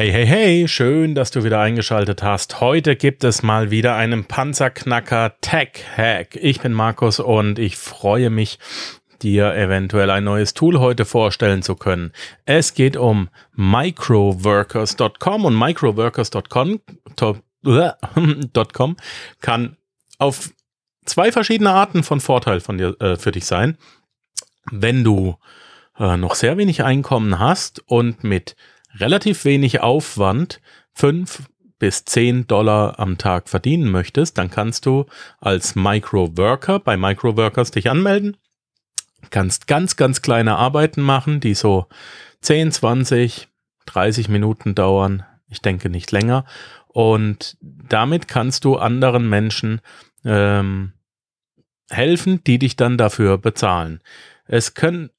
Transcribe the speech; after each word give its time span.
Hey, 0.00 0.10
hey, 0.12 0.26
hey, 0.26 0.66
schön, 0.66 1.14
dass 1.14 1.30
du 1.30 1.44
wieder 1.44 1.60
eingeschaltet 1.60 2.22
hast. 2.22 2.62
Heute 2.62 2.96
gibt 2.96 3.22
es 3.22 3.42
mal 3.42 3.70
wieder 3.70 3.96
einen 3.96 4.24
Panzerknacker 4.24 5.34
Tech 5.42 5.72
Hack. 5.94 6.36
Ich 6.36 6.62
bin 6.62 6.72
Markus 6.72 7.20
und 7.20 7.58
ich 7.58 7.76
freue 7.76 8.30
mich, 8.30 8.58
dir 9.20 9.54
eventuell 9.54 10.08
ein 10.08 10.24
neues 10.24 10.54
Tool 10.54 10.80
heute 10.80 11.04
vorstellen 11.04 11.60
zu 11.60 11.76
können. 11.76 12.14
Es 12.46 12.72
geht 12.72 12.96
um 12.96 13.28
microworkers.com 13.56 15.44
und 15.44 15.58
microworkers.com 15.58 16.80
kann 19.42 19.76
auf 20.16 20.50
zwei 21.04 21.30
verschiedene 21.30 21.72
Arten 21.72 22.04
von 22.04 22.20
Vorteil 22.20 22.60
von 22.60 22.78
dir, 22.78 22.98
äh, 23.02 23.16
für 23.16 23.32
dich 23.32 23.44
sein. 23.44 23.76
Wenn 24.70 25.04
du 25.04 25.36
äh, 25.98 26.16
noch 26.16 26.36
sehr 26.36 26.56
wenig 26.56 26.82
Einkommen 26.82 27.38
hast 27.38 27.82
und 27.86 28.24
mit 28.24 28.56
relativ 28.98 29.44
wenig 29.44 29.80
Aufwand 29.80 30.60
fünf 30.92 31.42
bis 31.78 32.04
zehn 32.04 32.46
Dollar 32.46 32.98
am 32.98 33.18
Tag 33.18 33.48
verdienen 33.48 33.90
möchtest, 33.90 34.38
dann 34.38 34.50
kannst 34.50 34.86
du 34.86 35.06
als 35.40 35.74
Microworker 35.74 36.78
bei 36.78 36.96
Microworkers 36.96 37.70
dich 37.70 37.88
anmelden, 37.90 38.36
kannst 39.30 39.66
ganz, 39.66 39.96
ganz 39.96 40.22
kleine 40.22 40.56
Arbeiten 40.56 41.00
machen, 41.00 41.40
die 41.40 41.54
so 41.54 41.86
10, 42.42 42.72
20, 42.72 43.48
30 43.86 44.28
Minuten 44.28 44.74
dauern, 44.74 45.24
ich 45.48 45.62
denke 45.62 45.88
nicht 45.88 46.12
länger. 46.12 46.44
Und 46.86 47.56
damit 47.60 48.28
kannst 48.28 48.64
du 48.64 48.76
anderen 48.76 49.28
Menschen 49.28 49.80
ähm, 50.24 50.92
helfen, 51.88 52.42
die 52.44 52.58
dich 52.58 52.76
dann 52.76 52.98
dafür 52.98 53.38
bezahlen. 53.38 54.00
Es 54.46 54.74
können 54.74 55.10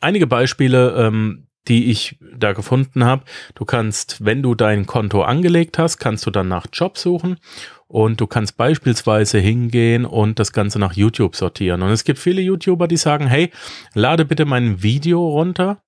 einige 0.00 0.26
Beispiele, 0.26 0.94
ähm, 0.96 1.48
die 1.68 1.90
ich 1.90 2.18
da 2.36 2.52
gefunden 2.52 3.04
habe. 3.04 3.24
Du 3.54 3.64
kannst, 3.64 4.24
wenn 4.24 4.42
du 4.42 4.54
dein 4.54 4.86
Konto 4.86 5.22
angelegt 5.22 5.78
hast, 5.78 5.98
kannst 5.98 6.26
du 6.26 6.30
dann 6.30 6.48
nach 6.48 6.66
Job 6.72 6.98
suchen 6.98 7.36
und 7.86 8.20
du 8.20 8.26
kannst 8.26 8.56
beispielsweise 8.56 9.38
hingehen 9.38 10.04
und 10.04 10.38
das 10.38 10.52
Ganze 10.52 10.78
nach 10.78 10.94
YouTube 10.94 11.36
sortieren. 11.36 11.82
Und 11.82 11.90
es 11.90 12.04
gibt 12.04 12.18
viele 12.18 12.40
YouTuber, 12.40 12.88
die 12.88 12.96
sagen, 12.96 13.26
hey, 13.26 13.50
lade 13.94 14.24
bitte 14.24 14.44
mein 14.44 14.82
Video 14.82 15.28
runter, 15.28 15.82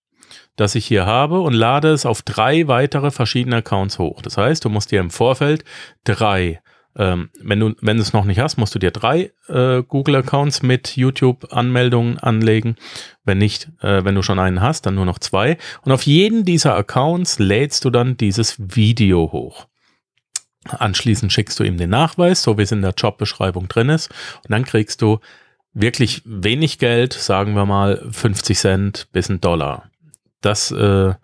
das 0.57 0.75
ich 0.75 0.87
hier 0.87 1.07
habe 1.07 1.41
und 1.41 1.55
lade 1.55 1.89
es 1.89 2.07
auf 2.07 2.23
drei 2.23 2.69
weitere 2.69 3.11
verschiedene 3.11 3.57
Accounts 3.57 3.99
hoch. 3.99 4.23
Das 4.23 4.37
heißt, 4.37 4.65
du 4.65 4.69
musst 4.69 4.93
dir 4.93 5.01
im 5.01 5.11
Vorfeld 5.11 5.65
drei 6.05 6.61
ähm, 6.97 7.31
wenn 7.41 7.61
du, 7.61 7.75
wenn 7.81 7.99
es 7.99 8.13
noch 8.13 8.25
nicht 8.25 8.39
hast, 8.39 8.57
musst 8.57 8.75
du 8.75 8.79
dir 8.79 8.91
drei 8.91 9.33
äh, 9.49 9.83
Google-Accounts 9.83 10.63
mit 10.63 10.97
YouTube-Anmeldungen 10.97 12.19
anlegen. 12.19 12.77
Wenn 13.25 13.39
nicht, 13.39 13.69
äh, 13.81 14.05
wenn 14.05 14.15
du 14.15 14.23
schon 14.23 14.39
einen 14.39 14.61
hast, 14.61 14.87
dann 14.87 14.95
nur 14.95 15.05
noch 15.05 15.19
zwei. 15.19 15.59
Und 15.83 15.93
auf 15.93 16.03
jeden 16.03 16.45
dieser 16.45 16.77
Accounts 16.77 17.39
lädst 17.39 17.85
du 17.85 17.91
dann 17.91 18.17
dieses 18.17 18.57
Video 18.59 19.33
hoch. 19.33 19.67
Anschließend 20.67 21.33
schickst 21.33 21.59
du 21.59 21.65
ihm 21.65 21.77
den 21.77 21.91
Nachweis, 21.91 22.43
so 22.43 22.57
wie 22.57 22.63
es 22.63 22.73
in 22.73 22.83
der 22.83 22.95
Jobbeschreibung 22.97 23.69
drin 23.69 23.89
ist. 23.89 24.11
Und 24.37 24.53
dann 24.53 24.65
kriegst 24.65 25.03
du 25.03 25.19
wirklich 25.75 26.23
wenig 26.25 26.79
Geld, 26.79 27.13
sagen 27.13 27.55
wir 27.55 27.67
mal 27.67 28.07
50 28.11 28.57
Cent 28.57 29.09
bis 29.13 29.29
ein 29.29 29.41
Dollar. 29.41 29.91
Das 30.41 30.71
äh, 30.71 31.15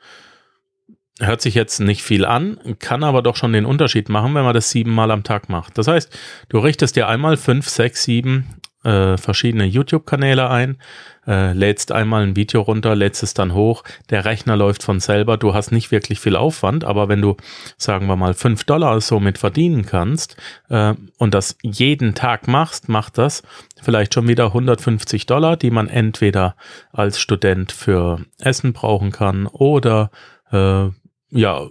hört 1.21 1.41
sich 1.41 1.55
jetzt 1.55 1.81
nicht 1.81 2.03
viel 2.03 2.25
an, 2.25 2.59
kann 2.79 3.05
aber 3.05 3.23
doch 3.23 3.37
schon 3.37 3.53
den 3.53 3.67
Unterschied 3.67 4.09
machen, 4.09 4.35
wenn 4.35 4.45
man 4.45 4.55
das 4.55 4.71
siebenmal 4.71 5.11
am 5.11 5.23
Tag 5.23 5.49
macht. 5.49 5.79
Das 5.79 5.87
heißt, 5.87 6.17
du 6.49 6.59
richtest 6.59 6.97
dir 6.97 7.09
einmal 7.09 7.37
fünf, 7.37 7.69
sechs, 7.69 8.05
sieben 8.05 8.61
äh, 8.85 9.19
verschiedene 9.19 9.67
YouTube-Kanäle 9.67 10.49
ein, 10.49 10.79
äh, 11.27 11.53
lädst 11.53 11.93
einmal 11.93 12.23
ein 12.23 12.37
Video 12.37 12.63
runter, 12.63 12.95
lädst 12.97 13.23
es 13.23 13.35
dann 13.35 13.53
hoch, 13.53 13.85
der 14.09 14.25
Rechner 14.25 14.57
läuft 14.57 14.83
von 14.83 15.01
selber, 15.01 15.37
du 15.37 15.53
hast 15.53 15.71
nicht 15.71 15.91
wirklich 15.91 16.19
viel 16.19 16.35
Aufwand, 16.35 16.85
aber 16.85 17.09
wenn 17.09 17.21
du, 17.21 17.37
sagen 17.77 18.07
wir 18.07 18.17
mal, 18.17 18.33
fünf 18.33 18.65
Dollar 18.65 19.01
somit 19.03 19.37
verdienen 19.37 19.85
kannst 19.85 20.37
äh, 20.71 20.95
und 21.19 21.35
das 21.35 21.59
jeden 21.63 22.15
Tag 22.15 22.49
machst, 22.49 22.89
macht 22.89 23.19
das 23.19 23.43
vielleicht 23.83 24.15
schon 24.15 24.29
wieder 24.29 24.47
150 24.47 25.27
Dollar, 25.27 25.57
die 25.57 25.71
man 25.71 25.89
entweder 25.89 26.57
als 26.93 27.21
Student 27.21 27.73
für 27.73 28.21
Essen 28.39 28.73
brauchen 28.73 29.13
kann 29.13 29.47
oder 29.47 30.11
äh, 30.53 30.89
ja, 31.31 31.69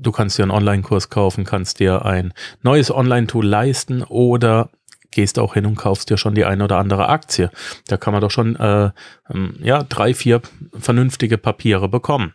du 0.00 0.12
kannst 0.12 0.38
dir 0.38 0.42
einen 0.42 0.52
Online-Kurs 0.52 1.10
kaufen, 1.10 1.44
kannst 1.44 1.80
dir 1.80 2.04
ein 2.04 2.32
neues 2.62 2.90
Online-Tool 2.90 3.46
leisten 3.46 4.02
oder 4.02 4.70
gehst 5.10 5.38
auch 5.38 5.54
hin 5.54 5.66
und 5.66 5.76
kaufst 5.76 6.10
dir 6.10 6.18
schon 6.18 6.34
die 6.34 6.44
eine 6.44 6.64
oder 6.64 6.78
andere 6.78 7.08
Aktie. 7.08 7.50
Da 7.86 7.96
kann 7.96 8.12
man 8.12 8.20
doch 8.20 8.30
schon 8.30 8.56
äh, 8.56 8.90
ähm, 9.30 9.56
ja 9.60 9.82
drei, 9.82 10.14
vier 10.14 10.42
vernünftige 10.78 11.38
Papiere 11.38 11.88
bekommen. 11.88 12.34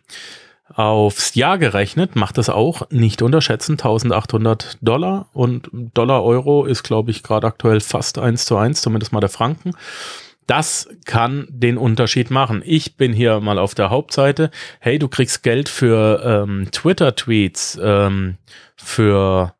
Aufs 0.74 1.34
Jahr 1.34 1.58
gerechnet 1.58 2.16
macht 2.16 2.38
das 2.38 2.48
auch 2.48 2.90
nicht 2.90 3.22
unterschätzen 3.22 3.72
1800 3.72 4.78
Dollar 4.80 5.28
und 5.32 5.68
Dollar 5.72 6.24
Euro 6.24 6.64
ist 6.64 6.82
glaube 6.82 7.10
ich 7.10 7.22
gerade 7.22 7.46
aktuell 7.46 7.80
fast 7.80 8.18
eins 8.18 8.44
zu 8.46 8.56
eins, 8.56 8.80
zumindest 8.80 9.12
mal 9.12 9.20
der 9.20 9.28
Franken. 9.28 9.72
Das 10.46 10.88
kann 11.06 11.46
den 11.48 11.78
Unterschied 11.78 12.30
machen. 12.30 12.62
Ich 12.64 12.96
bin 12.96 13.12
hier 13.12 13.40
mal 13.40 13.58
auf 13.58 13.74
der 13.74 13.90
Hauptseite. 13.90 14.50
Hey, 14.80 14.98
du 14.98 15.08
kriegst 15.08 15.42
Geld 15.42 15.68
für 15.68 16.44
ähm, 16.44 16.68
Twitter-Tweets, 16.70 17.80
ähm, 17.82 18.36
für 18.76 19.54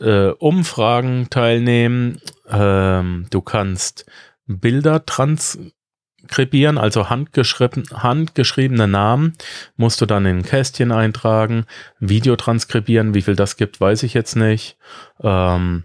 äh, 0.00 0.28
Umfragen 0.28 1.28
teilnehmen. 1.30 2.20
Ähm, 2.48 3.26
du 3.30 3.40
kannst 3.40 4.06
Bilder 4.46 5.04
transkribieren, 5.04 6.78
also 6.78 7.10
handgeschrieben, 7.10 7.84
handgeschriebene 7.92 8.88
Namen 8.88 9.34
musst 9.76 10.00
du 10.00 10.06
dann 10.06 10.26
in 10.26 10.38
ein 10.38 10.42
Kästchen 10.44 10.92
eintragen. 10.92 11.66
Video 11.98 12.36
transkribieren, 12.36 13.14
wie 13.14 13.22
viel 13.22 13.36
das 13.36 13.56
gibt, 13.56 13.80
weiß 13.80 14.04
ich 14.04 14.14
jetzt 14.14 14.36
nicht. 14.36 14.76
Ähm, 15.22 15.84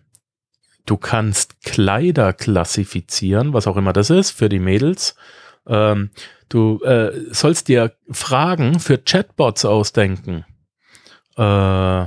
Du 0.85 0.97
kannst 0.97 1.63
Kleider 1.63 2.33
klassifizieren, 2.33 3.53
was 3.53 3.67
auch 3.67 3.77
immer 3.77 3.93
das 3.93 4.09
ist, 4.09 4.31
für 4.31 4.49
die 4.49 4.59
Mädels. 4.59 5.15
Ähm, 5.67 6.11
du 6.49 6.81
äh, 6.83 7.11
sollst 7.31 7.67
dir 7.67 7.93
Fragen 8.11 8.79
für 8.79 8.97
Chatbots 8.97 9.65
ausdenken. 9.65 10.45
Äh, 11.37 12.03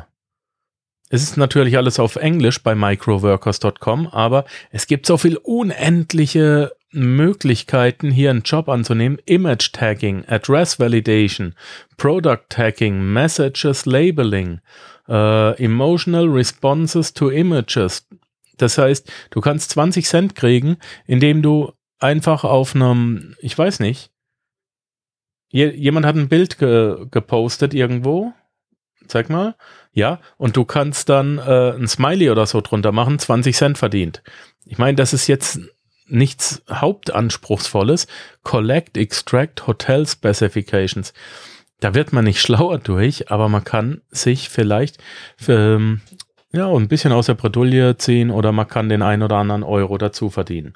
es 1.11 1.23
ist 1.23 1.37
natürlich 1.37 1.77
alles 1.77 1.99
auf 1.99 2.17
Englisch 2.17 2.63
bei 2.63 2.75
microworkers.com, 2.75 4.09
aber 4.09 4.45
es 4.71 4.87
gibt 4.87 5.07
so 5.07 5.17
viel 5.17 5.39
unendliche 5.39 6.73
Möglichkeiten, 6.91 8.11
hier 8.11 8.31
einen 8.31 8.43
Job 8.43 8.69
anzunehmen. 8.69 9.19
Image 9.25 9.73
Tagging, 9.73 10.25
Address 10.27 10.79
Validation, 10.79 11.55
Product 11.97 12.45
Tagging, 12.51 13.13
Messages 13.13 13.87
Labeling, 13.87 14.61
äh, 15.09 15.63
Emotional 15.63 16.27
Responses 16.27 17.13
to 17.15 17.31
Images, 17.31 18.07
das 18.63 18.79
heißt, 18.79 19.11
du 19.31 19.41
kannst 19.41 19.71
20 19.71 20.07
Cent 20.07 20.35
kriegen, 20.35 20.77
indem 21.07 21.43
du 21.43 21.73
einfach 21.99 22.45
auf 22.45 22.75
einem, 22.75 23.35
ich 23.41 23.57
weiß 23.57 23.81
nicht, 23.81 24.11
jemand 25.51 26.07
hat 26.07 26.17
ein 26.17 26.29
Bild 26.29 26.59
ge 26.59 27.07
gepostet 27.11 27.75
irgendwo. 27.75 28.33
Zeig 29.07 29.31
mal. 29.31 29.57
Ja, 29.93 30.21
und 30.37 30.57
du 30.57 30.65
kannst 30.65 31.09
dann 31.09 31.39
äh, 31.39 31.73
ein 31.73 31.89
Smiley 31.89 32.31
oder 32.31 32.47
so 32.47 32.61
drunter 32.61 32.93
machen, 32.93 33.19
20 33.19 33.57
Cent 33.57 33.79
verdient. 33.79 34.23
Ich 34.67 34.79
meine, 34.79 34.97
das 34.97 35.15
ist 35.15 35.27
jetzt 35.27 35.61
nichts 36.07 36.63
Hauptanspruchsvolles. 36.71 38.07
Collect, 38.43 38.97
Extract, 38.97 39.67
Hotel 39.67 40.07
Specifications. 40.07 41.15
Da 41.81 41.95
wird 41.95 42.13
man 42.13 42.25
nicht 42.25 42.41
schlauer 42.43 42.79
durch, 42.79 43.31
aber 43.31 43.49
man 43.49 43.65
kann 43.65 44.03
sich 44.11 44.51
vielleicht 44.51 44.99
für, 45.37 45.77
ähm, 45.77 46.01
ja, 46.53 46.67
und 46.67 46.85
ein 46.85 46.89
bisschen 46.89 47.13
aus 47.13 47.27
der 47.27 47.35
Bredouille 47.35 47.97
ziehen 47.99 48.31
oder 48.31 48.53
man 48.53 48.69
kann 48.69 48.89
den 48.89 49.03
ein 49.03 49.23
oder 49.23 49.37
anderen 49.37 49.63
Euro 49.63 49.99
dazu 49.99 50.31
verdienen. 50.31 50.75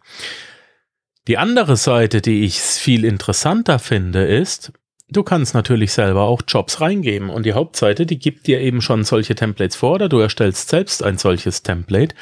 Die 1.29 1.39
andere 1.39 1.77
Seite, 1.77 2.21
die 2.21 2.45
ich 2.45 2.61
viel 2.61 3.05
interessanter 3.05 3.79
finde, 3.79 4.27
ist, 4.27 4.73
du 5.09 5.23
kannst 5.23 5.55
natürlich 5.55 5.93
selber 5.93 6.23
auch 6.23 6.43
Jobs 6.47 6.81
reingeben 6.81 7.31
und 7.31 7.47
die 7.47 7.53
Hauptseite, 7.53 8.07
die 8.07 8.19
gibt 8.19 8.47
dir 8.47 8.61
eben 8.61 8.83
schon 8.83 9.05
solche 9.05 9.35
Templates 9.35 9.77
vor 9.77 9.95
oder 9.95 10.09
du 10.09 10.19
erstellst 10.19 10.69
selbst 10.69 11.03
ein 11.03 11.19
solches 11.19 11.63
Template. 11.63 12.15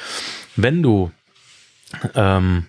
Wenn 0.55 0.83
du, 0.83 1.11
ähm, 2.15 2.67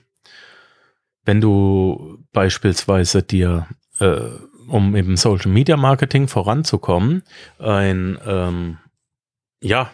wenn 1.25 1.41
du 1.41 2.19
beispielsweise 2.33 3.23
dir, 3.23 3.69
äh, 4.01 4.21
um 4.69 4.95
im 4.97 5.17
Social 5.17 5.51
Media 5.51 5.77
Marketing 5.77 6.29
voranzukommen, 6.29 7.23
ein, 7.59 8.19
ähm, 8.27 8.79
ja, 9.61 9.91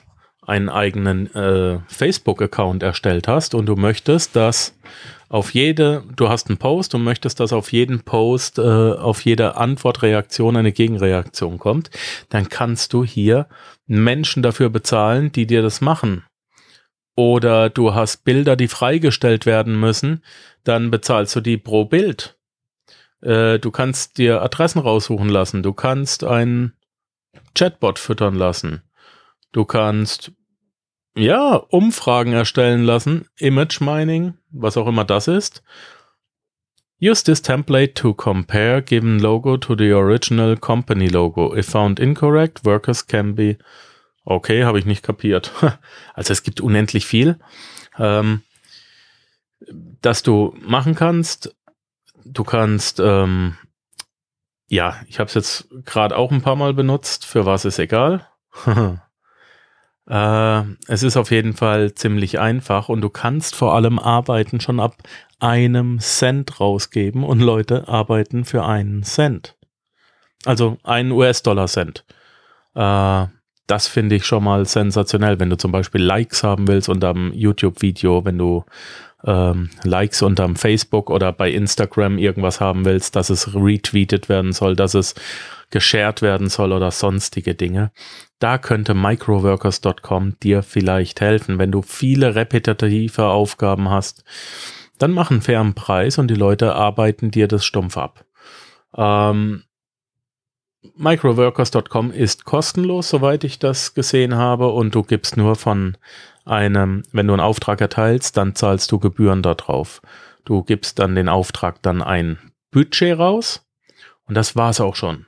einen 0.49 0.69
eigenen 0.69 1.33
äh, 1.35 1.79
Facebook-Account 1.89 2.83
erstellt 2.83 3.29
hast 3.29 3.55
und 3.55 3.67
du 3.67 3.77
möchtest, 3.77 4.35
dass 4.35 4.75
auf 5.29 5.53
jede, 5.53 6.05
du 6.17 6.31
hast 6.31 6.49
einen 6.49 6.57
Post 6.57 6.95
und 6.95 7.05
möchtest, 7.05 7.39
dass 7.39 7.53
auf 7.53 7.71
jeden 7.71 8.01
Post, 8.01 8.59
äh, 8.59 8.63
auf 8.63 9.25
jede 9.25 9.57
Antwortreaktion 9.57 10.57
eine 10.57 10.73
Gegenreaktion 10.73 11.59
kommt, 11.59 11.91
dann 12.31 12.49
kannst 12.49 12.95
du 12.95 13.05
hier 13.05 13.47
Menschen 13.87 14.43
dafür 14.43 14.71
bezahlen, 14.71 15.31
die 15.33 15.47
dir 15.47 15.61
das 15.61 15.83
machen. 15.83 16.25
Oder 17.15 17.69
du 17.69 17.95
hast 17.95 18.25
Bilder, 18.25 18.57
die 18.57 18.69
freigestellt 18.69 19.45
werden 19.45 19.79
müssen, 19.79 20.23
dann 20.65 20.91
bezahlst 20.91 21.37
du 21.37 21.41
die 21.41 21.59
pro 21.59 21.85
Bild. 21.85 22.39
Äh, 23.21 23.59
du 23.59 23.71
kannst 23.71 24.17
dir 24.17 24.41
Adressen 24.41 24.79
raussuchen 24.79 25.29
lassen. 25.29 25.63
Du 25.63 25.75
kannst 25.75 26.25
ein 26.25 26.73
Chatbot 27.55 27.99
füttern 27.99 28.35
lassen. 28.35 28.83
Du 29.53 29.65
kannst 29.65 30.33
ja 31.17 31.55
Umfragen 31.57 32.33
erstellen 32.33 32.85
lassen, 32.85 33.27
Image 33.37 33.81
Mining, 33.81 34.35
was 34.51 34.77
auch 34.77 34.87
immer 34.87 35.05
das 35.05 35.29
ist. 35.29 35.63
Use 37.01 37.23
this 37.23 37.43
template 37.43 37.95
to 37.95 38.13
compare 38.13 38.83
given 38.83 39.21
logo 39.21 39.57
to 39.57 39.77
the 39.77 39.93
original 39.93 40.57
company 40.57 41.07
logo. 41.07 41.55
If 41.55 41.67
found 41.67 42.01
incorrect, 42.01 42.65
workers 42.65 43.07
can 43.07 43.35
be. 43.35 43.57
Okay, 44.25 44.65
habe 44.65 44.79
ich 44.79 44.85
nicht 44.85 45.03
kapiert. 45.03 45.53
Also 46.15 46.33
es 46.33 46.43
gibt 46.43 46.61
unendlich 46.61 47.07
viel, 47.07 47.39
ähm, 47.99 48.43
dass 50.03 50.25
du 50.25 50.55
machen 50.61 50.97
kannst. 50.97 51.55
Du 52.25 52.43
kannst, 52.43 52.99
ähm, 52.99 53.57
ja, 54.67 54.97
ich 55.07 55.21
habe 55.21 55.29
es 55.29 55.35
jetzt 55.35 55.69
gerade 55.85 56.17
auch 56.17 56.33
ein 56.33 56.43
paar 56.43 56.57
Mal 56.57 56.75
benutzt. 56.75 57.25
Für 57.25 57.47
was 57.47 57.65
ist 57.65 57.79
egal. 57.79 58.27
äh, 60.09 60.63
es 60.87 61.03
ist 61.03 61.17
auf 61.17 61.31
jeden 61.31 61.55
Fall 61.55 61.95
ziemlich 61.95 62.39
einfach 62.39 62.89
und 62.89 63.01
du 63.01 63.11
kannst 63.11 63.55
vor 63.55 63.75
allem 63.75 63.99
arbeiten 63.99 64.61
schon 64.61 64.81
ab 64.81 64.97
einem 65.39 65.99
Cent 66.01 66.61
rausgeben 66.61 67.23
und 67.23 67.41
Leute 67.41 67.89
arbeiten 67.89 68.45
für 68.45 68.65
einen 68.65 69.03
Cent. 69.03 69.57
Also 70.45 70.79
einen 70.83 71.13
US-Dollar-Cent. 71.13 72.05
Äh, 72.75 73.27
das 73.67 73.87
finde 73.87 74.17
ich 74.17 74.25
schon 74.25 74.45
mal 74.45 74.65
sensationell, 74.65 75.39
wenn 75.41 75.51
du 75.51 75.59
zum 75.59 75.73
Beispiel 75.73 76.03
Likes 76.03 76.43
haben 76.43 76.67
willst 76.69 76.89
unter 76.89 77.11
einem 77.11 77.33
YouTube-Video, 77.35 78.25
wenn 78.25 78.39
du 78.39 78.65
ähm, 79.25 79.69
Likes 79.83 80.23
unterm 80.23 80.57
Facebook 80.57 81.11
oder 81.11 81.33
bei 81.33 81.51
Instagram 81.51 82.17
irgendwas 82.17 82.61
haben 82.61 82.87
willst, 82.87 83.15
dass 83.15 83.29
es 83.29 83.55
retweetet 83.55 84.29
werden 84.31 84.53
soll, 84.53 84.75
dass 84.75 84.95
es 84.95 85.15
geshared 85.71 86.23
werden 86.23 86.49
soll 86.49 86.73
oder 86.73 86.91
sonstige 86.91 87.55
Dinge. 87.55 87.91
Da 88.39 88.59
könnte 88.59 88.95
microworkers.com 88.95 90.39
dir 90.41 90.63
vielleicht 90.63 91.21
helfen, 91.21 91.59
wenn 91.59 91.73
du 91.73 91.83
viele 91.83 92.35
repetitive 92.35 93.27
Aufgaben 93.27 93.91
hast 93.91 94.25
dann 94.99 95.13
mach 95.13 95.31
einen 95.31 95.41
fairen 95.41 95.75
Preis 95.75 96.19
und 96.19 96.29
die 96.29 96.35
Leute 96.35 96.75
arbeiten 96.75 97.31
dir 97.31 97.49
das 97.49 97.65
stumpf 97.65 97.97
ab. 97.97 98.25
Ähm, 98.97 99.65
Microworkers.com 100.97 102.11
ist 102.13 102.45
kostenlos, 102.45 103.09
soweit 103.09 103.45
ich 103.45 103.59
das 103.59 103.95
gesehen 103.95 104.35
habe, 104.35 104.69
und 104.69 104.95
du 104.95 105.03
gibst 105.03 105.37
nur 105.37 105.57
von 105.57 105.97
einem, 106.45 107.03
wenn 107.13 107.27
du 107.27 107.35
einen 107.35 107.43
Auftrag 107.43 107.81
erteilst, 107.81 108.37
dann 108.37 108.55
zahlst 108.55 108.91
du 108.91 108.99
Gebühren 108.99 109.43
darauf. 109.43 110.03
Du 110.45 110.63
gibst 110.63 110.99
dann 110.99 111.15
den 111.15 111.29
Auftrag 111.29 111.83
dann 111.83 112.03
ein 112.03 112.39
Budget 112.71 113.19
raus 113.19 113.67
und 114.27 114.35
das 114.35 114.57
war's 114.57 114.81
auch 114.81 114.97
schon. 114.97 115.27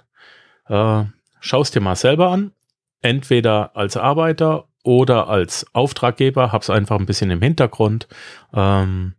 Äh, 0.70 1.04
schaust 1.40 1.74
dir 1.74 1.80
mal 1.80 1.96
selber 1.96 2.30
an, 2.30 2.52
entweder 3.02 3.76
als 3.76 3.96
Arbeiter 3.96 4.68
oder 4.82 5.28
als 5.28 5.66
Auftraggeber, 5.74 6.52
hab's 6.52 6.70
einfach 6.70 6.98
ein 6.98 7.06
bisschen 7.06 7.30
im 7.30 7.42
Hintergrund. 7.42 8.08
Ähm, 8.54 9.14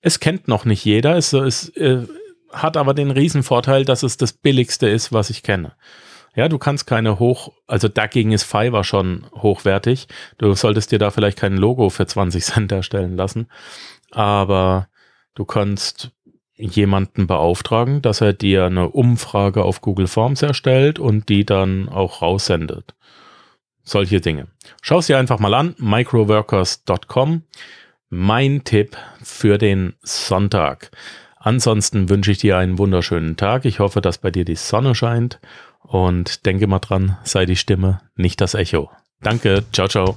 es 0.00 0.18
kennt 0.18 0.48
noch 0.48 0.64
nicht 0.64 0.84
jeder. 0.84 1.16
Es, 1.16 1.32
es 1.32 1.68
äh, 1.76 2.06
hat 2.52 2.76
aber 2.76 2.94
den 2.94 3.10
Riesenvorteil, 3.10 3.84
dass 3.84 4.02
es 4.02 4.16
das 4.16 4.32
billigste 4.32 4.88
ist, 4.88 5.12
was 5.12 5.30
ich 5.30 5.42
kenne. 5.42 5.72
Ja, 6.34 6.48
du 6.48 6.58
kannst 6.58 6.86
keine 6.86 7.18
hoch, 7.18 7.52
also 7.66 7.88
dagegen 7.88 8.32
ist 8.32 8.44
Fiverr 8.44 8.84
schon 8.84 9.26
hochwertig. 9.34 10.08
Du 10.38 10.54
solltest 10.54 10.92
dir 10.92 10.98
da 10.98 11.10
vielleicht 11.10 11.38
kein 11.38 11.56
Logo 11.56 11.90
für 11.90 12.06
20 12.06 12.44
Cent 12.44 12.72
erstellen 12.72 13.16
lassen. 13.16 13.48
Aber 14.10 14.88
du 15.34 15.44
kannst 15.44 16.12
jemanden 16.58 17.26
beauftragen, 17.26 18.02
dass 18.02 18.20
er 18.20 18.32
dir 18.32 18.66
eine 18.66 18.90
Umfrage 18.90 19.64
auf 19.64 19.80
Google 19.80 20.08
Forms 20.08 20.42
erstellt 20.42 20.98
und 20.98 21.28
die 21.28 21.46
dann 21.46 21.88
auch 21.88 22.20
raussendet. 22.20 22.94
Solche 23.84 24.20
Dinge. 24.20 24.48
Schau 24.82 24.98
es 24.98 25.06
dir 25.06 25.18
einfach 25.18 25.38
mal 25.38 25.54
an, 25.54 25.74
microworkers.com 25.78 27.42
mein 28.10 28.64
Tipp 28.64 28.96
für 29.22 29.58
den 29.58 29.94
Sonntag. 30.02 30.90
Ansonsten 31.36 32.08
wünsche 32.08 32.32
ich 32.32 32.38
dir 32.38 32.58
einen 32.58 32.78
wunderschönen 32.78 33.36
Tag. 33.36 33.64
Ich 33.64 33.78
hoffe, 33.78 34.00
dass 34.00 34.18
bei 34.18 34.30
dir 34.30 34.44
die 34.44 34.56
Sonne 34.56 34.94
scheint 34.94 35.40
und 35.82 36.46
denke 36.46 36.66
mal 36.66 36.80
dran, 36.80 37.16
sei 37.24 37.46
die 37.46 37.56
Stimme, 37.56 38.00
nicht 38.16 38.40
das 38.40 38.54
Echo. 38.54 38.90
Danke, 39.20 39.64
ciao, 39.72 39.88
ciao. 39.88 40.16